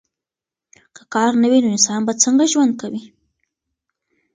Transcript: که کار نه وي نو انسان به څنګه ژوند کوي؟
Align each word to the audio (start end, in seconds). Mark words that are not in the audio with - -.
که 0.95 1.03
کار 1.13 1.31
نه 1.41 1.47
وي 1.51 1.59
نو 1.63 1.69
انسان 1.75 2.01
به 2.07 2.13
څنګه 2.23 2.43
ژوند 2.51 2.73
کوي؟ 2.81 3.01